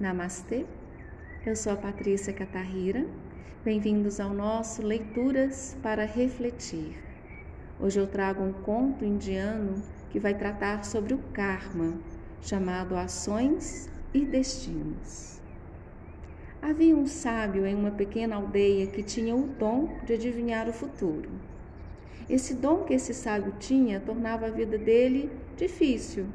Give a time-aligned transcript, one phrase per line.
[0.00, 0.64] Namastê,
[1.44, 3.04] eu sou a Patrícia Catarrira.
[3.64, 6.96] Bem-vindos ao nosso Leituras para Refletir.
[7.80, 11.94] Hoje eu trago um conto indiano que vai tratar sobre o karma,
[12.40, 15.40] chamado Ações e Destinos.
[16.62, 21.28] Havia um sábio em uma pequena aldeia que tinha o dom de adivinhar o futuro.
[22.30, 26.26] Esse dom que esse sábio tinha tornava a vida dele difícil,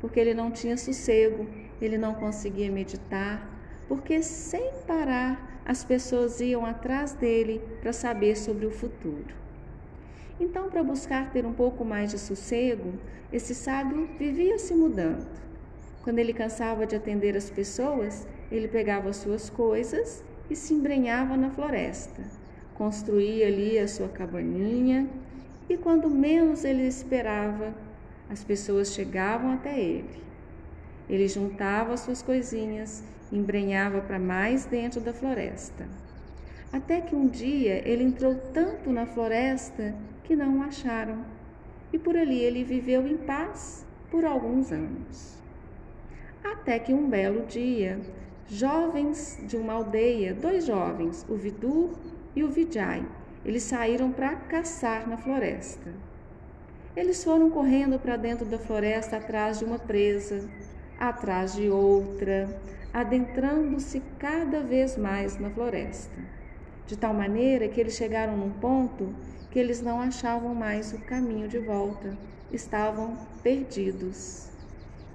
[0.00, 1.46] porque ele não tinha sossego,
[1.80, 3.48] ele não conseguia meditar,
[3.88, 9.34] porque sem parar as pessoas iam atrás dele para saber sobre o futuro.
[10.38, 12.92] Então, para buscar ter um pouco mais de sossego,
[13.32, 15.26] esse sábio vivia se mudando.
[16.02, 21.36] Quando ele cansava de atender as pessoas, ele pegava as suas coisas e se embrenhava
[21.36, 22.22] na floresta.
[22.74, 25.08] Construía ali a sua cabaninha
[25.68, 27.74] e quando menos ele esperava,
[28.30, 30.22] as pessoas chegavam até ele.
[31.08, 33.02] Ele juntava as suas coisinhas,
[33.32, 35.86] embrenhava para mais dentro da floresta.
[36.72, 41.24] Até que um dia ele entrou tanto na floresta que não o acharam.
[41.92, 45.36] E por ali ele viveu em paz por alguns anos.
[46.44, 48.00] Até que um belo dia,
[48.48, 51.90] jovens de uma aldeia, dois jovens, o Vidur
[52.34, 53.04] e o Vijay,
[53.44, 55.92] eles saíram para caçar na floresta.
[56.96, 60.48] Eles foram correndo para dentro da floresta atrás de uma presa,
[60.98, 62.48] atrás de outra,
[62.92, 66.16] adentrando-se cada vez mais na floresta,
[66.86, 69.14] de tal maneira que eles chegaram num ponto
[69.50, 72.16] que eles não achavam mais o caminho de volta,
[72.52, 74.50] estavam perdidos.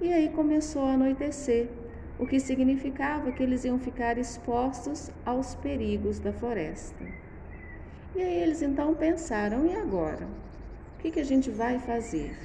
[0.00, 1.68] E aí começou a anoitecer,
[2.18, 7.04] o que significava que eles iam ficar expostos aos perigos da floresta.
[8.14, 10.26] E aí eles então pensaram: e agora?
[10.96, 12.36] O que, que a gente vai fazer?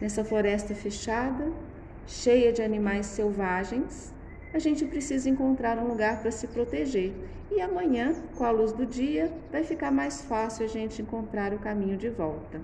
[0.00, 1.52] Nessa floresta fechada,
[2.12, 4.12] cheia de animais selvagens,
[4.52, 7.12] a gente precisa encontrar um lugar para se proteger.
[7.50, 11.58] E amanhã, com a luz do dia, vai ficar mais fácil a gente encontrar o
[11.58, 12.60] caminho de volta.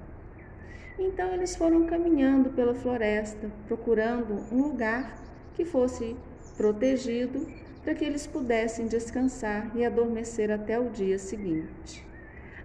[0.98, 5.16] Então eles foram caminhando pela floresta, procurando um lugar
[5.54, 6.14] que fosse
[6.56, 7.46] protegido
[7.82, 12.04] para que eles pudessem descansar e adormecer até o dia seguinte.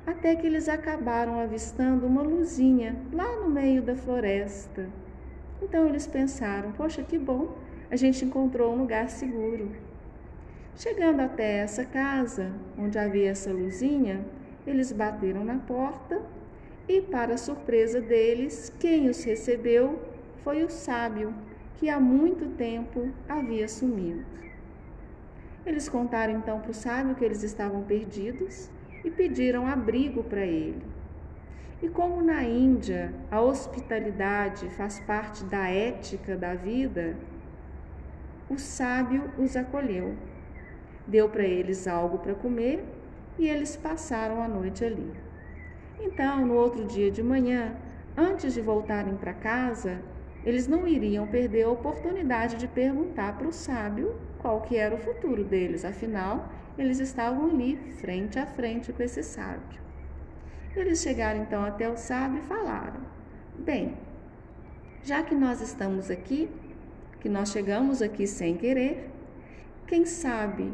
[0.06, 4.90] Até que eles acabaram avistando uma luzinha lá no meio da floresta.
[5.62, 7.56] Então eles pensaram: poxa, que bom,
[7.90, 9.72] a gente encontrou um lugar seguro.
[10.76, 14.26] Chegando até essa casa, onde havia essa luzinha,
[14.66, 16.22] eles bateram na porta
[16.88, 20.02] e, para surpresa deles, quem os recebeu
[20.44, 21.34] foi o sábio,
[21.78, 24.26] que há muito tempo havia sumido.
[25.66, 28.70] Eles contaram então para o sábio que eles estavam perdidos
[29.04, 30.82] e pediram abrigo para ele.
[31.84, 37.18] E como na Índia a hospitalidade faz parte da ética da vida,
[38.50, 40.16] o sábio os acolheu.
[41.06, 42.86] Deu para eles algo para comer
[43.38, 45.12] e eles passaram a noite ali.
[46.00, 47.76] Então, no outro dia de manhã,
[48.16, 50.00] antes de voltarem para casa,
[50.46, 55.00] eles não iriam perder a oportunidade de perguntar para o sábio qual que era o
[55.00, 55.84] futuro deles.
[55.84, 59.84] Afinal, eles estavam ali, frente a frente com esse sábio.
[60.76, 63.02] Eles chegaram então até o sábio e falaram:
[63.60, 63.96] Bem,
[65.04, 66.50] já que nós estamos aqui,
[67.20, 69.10] que nós chegamos aqui sem querer,
[69.86, 70.74] quem sabe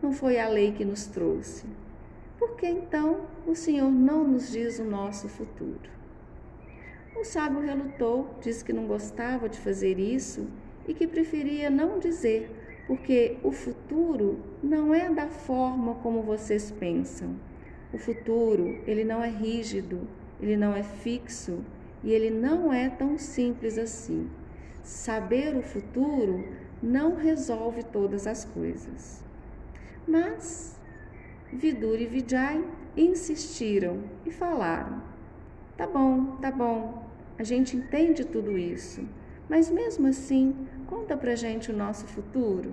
[0.00, 1.66] não foi a lei que nos trouxe?
[2.38, 5.90] Por que então o Senhor não nos diz o nosso futuro?
[7.16, 10.46] O sábio relutou, disse que não gostava de fazer isso
[10.86, 12.50] e que preferia não dizer,
[12.86, 17.34] porque o futuro não é da forma como vocês pensam.
[17.92, 20.06] O futuro, ele não é rígido,
[20.40, 21.64] ele não é fixo
[22.02, 24.28] e ele não é tão simples assim.
[24.82, 26.44] Saber o futuro
[26.82, 29.22] não resolve todas as coisas.
[30.06, 30.78] Mas
[31.52, 32.64] Vidur e Vijay
[32.96, 35.02] insistiram e falaram:
[35.76, 37.04] Tá bom, tá bom,
[37.38, 39.06] a gente entende tudo isso,
[39.48, 40.54] mas mesmo assim,
[40.86, 42.70] conta pra gente o nosso futuro.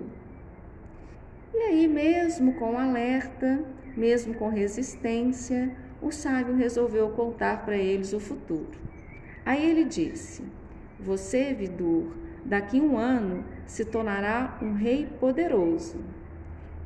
[1.52, 3.64] E aí, mesmo com alerta,
[3.98, 8.78] mesmo com resistência, o sábio resolveu contar para eles o futuro.
[9.44, 10.44] Aí ele disse:
[11.00, 12.12] Você, Vidur,
[12.44, 16.00] daqui um ano se tornará um rei poderoso.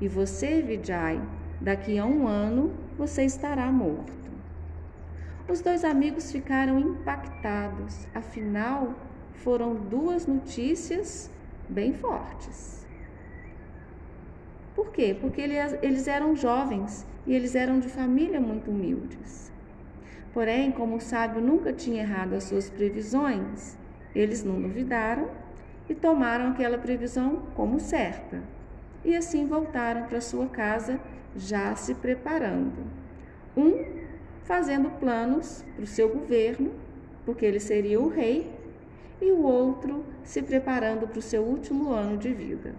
[0.00, 1.20] E você, Vijay,
[1.61, 4.32] daqui a um ano você estará morto.
[5.49, 8.94] Os dois amigos ficaram impactados, afinal,
[9.35, 11.31] foram duas notícias
[11.69, 12.81] bem fortes.
[14.93, 15.17] Quê?
[15.19, 19.50] Porque eles eram jovens e eles eram de família muito humildes.
[20.35, 23.79] Porém, como o sábio nunca tinha errado as suas previsões,
[24.15, 25.31] eles não duvidaram
[25.89, 28.43] e tomaram aquela previsão como certa.
[29.05, 31.00] E assim voltaram para sua casa,
[31.35, 32.85] já se preparando.
[33.56, 33.85] Um
[34.44, 36.73] fazendo planos para o seu governo,
[37.25, 38.50] porque ele seria o rei,
[39.21, 42.75] e o outro se preparando para o seu último ano de vida.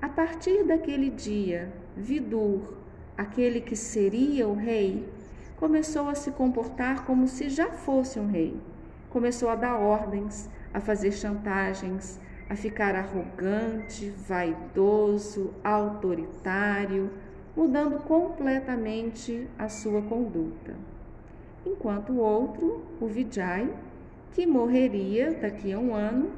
[0.00, 2.74] A partir daquele dia, Vidur,
[3.16, 5.08] aquele que seria o rei,
[5.56, 8.56] começou a se comportar como se já fosse um rei.
[9.08, 17.10] Começou a dar ordens, a fazer chantagens, a ficar arrogante, vaidoso, autoritário,
[17.56, 20.74] mudando completamente a sua conduta.
[21.64, 23.72] Enquanto o outro, o Vijay,
[24.32, 26.30] que morreria daqui a um ano,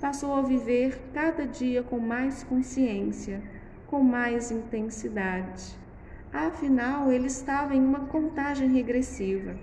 [0.00, 3.42] passou a viver cada dia com mais consciência,
[3.86, 5.78] com mais intensidade.
[6.32, 9.56] Afinal, ele estava em uma contagem regressiva.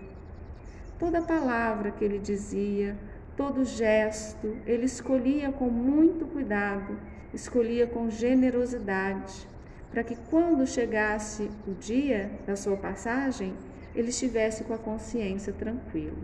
[0.97, 2.97] Toda palavra que ele dizia,
[3.35, 6.97] todo gesto, ele escolhia com muito cuidado,
[7.33, 9.47] escolhia com generosidade,
[9.91, 13.53] para que quando chegasse o dia da sua passagem,
[13.93, 16.23] ele estivesse com a consciência tranquila.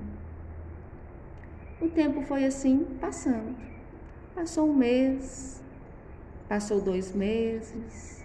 [1.82, 3.77] O tempo foi assim passando.
[4.38, 5.64] Passou um mês,
[6.48, 8.24] passou dois meses,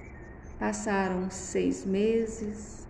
[0.59, 2.87] passaram seis meses,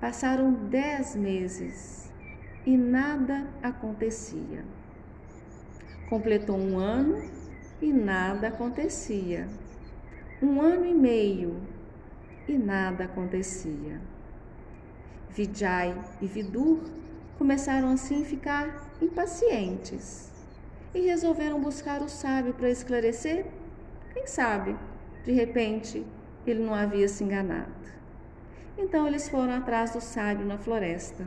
[0.00, 2.10] passaram dez meses
[2.64, 4.64] e nada acontecia.
[6.08, 7.22] Completou um ano
[7.82, 9.46] e nada acontecia.
[10.40, 11.54] Um ano e meio
[12.48, 14.00] e nada acontecia.
[15.28, 16.80] Vijay e Vidur
[17.36, 20.37] começaram assim a ficar impacientes
[20.94, 23.46] e resolveram buscar o sábio para esclarecer.
[24.12, 24.76] Quem sabe,
[25.24, 26.04] de repente,
[26.46, 27.72] ele não havia se enganado.
[28.76, 31.26] Então eles foram atrás do sábio na floresta.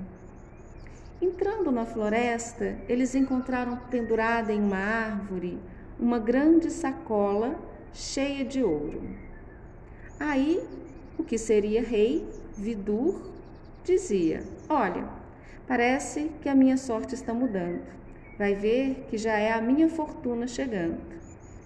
[1.22, 5.60] Entrando na floresta, eles encontraram pendurada em uma árvore
[6.00, 7.56] uma grande sacola
[7.94, 9.04] cheia de ouro.
[10.20, 10.64] Aí,
[11.18, 12.28] o que seria rei,
[12.58, 13.22] Vidur,
[13.84, 15.08] dizia: Olha,
[15.68, 18.01] parece que a minha sorte está mudando.
[18.42, 20.98] Vai ver que já é a minha fortuna chegando.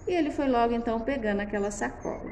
[0.06, 2.30] E ele foi logo então pegando aquela sacola.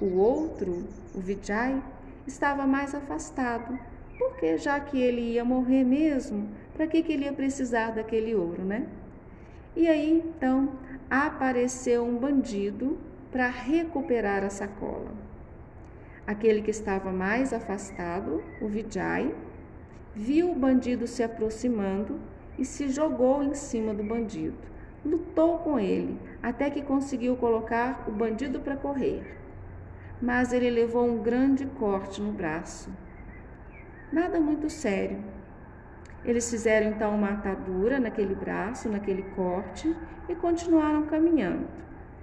[0.00, 1.80] O outro, o Vijay,
[2.26, 3.78] estava mais afastado,
[4.18, 8.64] porque já que ele ia morrer mesmo, para que, que ele ia precisar daquele ouro,
[8.64, 8.84] né?
[9.76, 10.72] E aí então
[11.08, 12.98] apareceu um bandido
[13.30, 15.12] para recuperar a sacola.
[16.26, 19.32] Aquele que estava mais afastado, o Vijay,
[20.16, 22.18] viu o bandido se aproximando
[22.58, 24.56] e se jogou em cima do bandido.
[25.04, 29.36] Lutou com ele até que conseguiu colocar o bandido para correr.
[30.20, 32.90] Mas ele levou um grande corte no braço.
[34.12, 35.22] Nada muito sério.
[36.24, 39.94] Eles fizeram então uma atadura naquele braço, naquele corte
[40.28, 41.66] e continuaram caminhando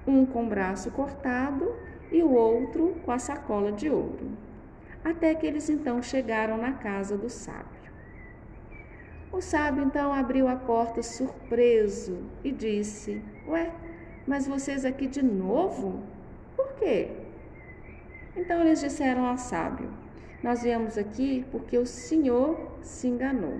[0.07, 1.73] um com o braço cortado
[2.11, 4.31] e o outro com a sacola de ouro.
[5.03, 7.84] Até que eles então chegaram na casa do sábio.
[9.35, 13.69] O sábio então abriu a porta surpreso e disse: Ué,
[14.25, 16.01] mas vocês aqui de novo?
[16.55, 17.09] Por quê?
[18.33, 19.91] Então eles disseram ao sábio:
[20.41, 23.59] Nós viemos aqui porque o senhor se enganou.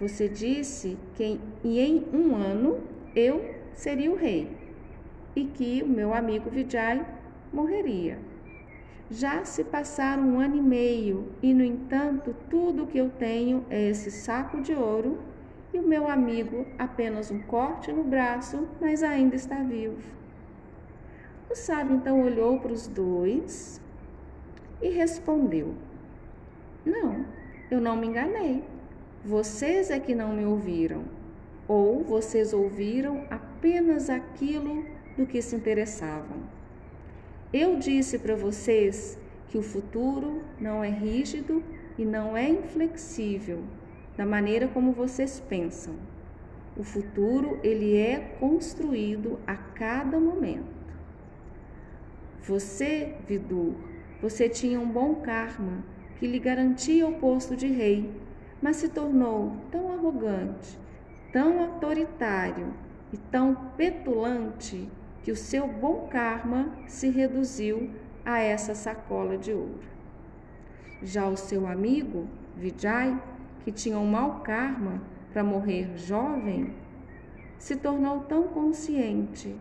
[0.00, 2.80] Você disse que em um ano
[3.14, 4.50] eu seria o rei
[5.36, 7.06] e que o meu amigo Vijay
[7.52, 8.18] morreria.
[9.10, 13.64] Já se passaram um ano e meio e, no entanto, tudo o que eu tenho
[13.70, 15.18] é esse saco de ouro
[15.72, 19.96] e o meu amigo apenas um corte no braço, mas ainda está vivo.
[21.50, 23.80] O sábio então olhou para os dois
[24.82, 25.74] e respondeu:
[26.84, 27.24] Não,
[27.70, 28.62] eu não me enganei.
[29.24, 31.04] Vocês é que não me ouviram,
[31.66, 34.84] ou vocês ouviram apenas aquilo
[35.16, 36.47] do que se interessavam.
[37.52, 41.64] Eu disse para vocês que o futuro não é rígido
[41.96, 43.64] e não é inflexível
[44.18, 45.94] da maneira como vocês pensam.
[46.76, 50.78] O futuro ele é construído a cada momento.
[52.42, 53.74] Você, Vidur,
[54.20, 55.82] você tinha um bom karma
[56.18, 58.10] que lhe garantia o posto de rei,
[58.60, 60.78] mas se tornou tão arrogante,
[61.32, 62.74] tão autoritário
[63.10, 64.86] e tão petulante
[65.28, 67.90] que o seu bom karma se reduziu
[68.24, 69.82] a essa sacola de ouro.
[71.02, 73.14] Já o seu amigo, Vijay,
[73.62, 76.72] que tinha um mau karma para morrer jovem,
[77.58, 79.54] se tornou tão consciente,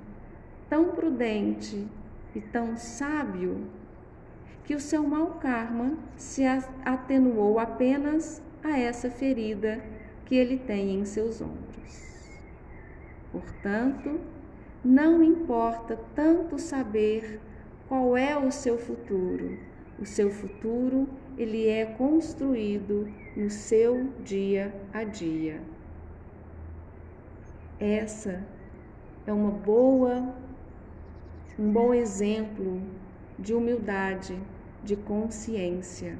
[0.70, 1.86] tão prudente
[2.34, 3.68] e tão sábio
[4.64, 6.46] que o seu mau karma se
[6.86, 9.84] atenuou apenas a essa ferida
[10.24, 12.40] que ele tem em seus ombros.
[13.34, 14.37] Portanto,
[14.84, 17.40] não importa tanto saber
[17.88, 19.58] qual é o seu futuro.
[20.00, 21.08] O seu futuro,
[21.38, 25.62] ele é construído no seu dia a dia.
[27.80, 28.44] Essa
[29.26, 30.34] é uma boa
[31.60, 32.80] um bom exemplo
[33.40, 34.40] de humildade,
[34.84, 36.16] de consciência.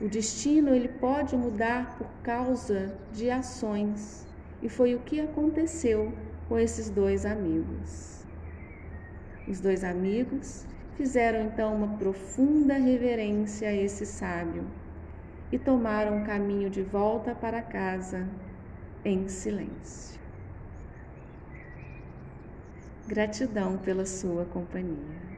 [0.00, 4.26] O destino ele pode mudar por causa de ações,
[4.60, 6.12] e foi o que aconteceu
[6.52, 8.26] com esses dois amigos.
[9.48, 10.66] Os dois amigos
[10.98, 14.62] fizeram então uma profunda reverência a esse sábio
[15.50, 18.28] e tomaram o caminho de volta para casa
[19.02, 20.20] em silêncio.
[23.06, 25.31] Gratidão pela sua companhia.